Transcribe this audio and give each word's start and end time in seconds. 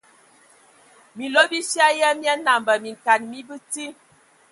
Minlo 1.15 1.41
bifia 1.51 1.87
ya 1.99 2.09
mia 2.19 2.35
nambə 2.45 2.73
minkana 2.83 3.25
mi 3.29 3.39
bəti. 3.47 3.85